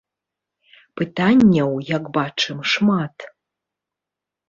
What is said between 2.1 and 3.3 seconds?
бачым, шмат.